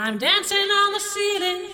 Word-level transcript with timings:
I'm 0.00 0.16
dancing 0.16 0.56
on 0.56 0.92
the 0.92 1.00
ceiling. 1.00 1.72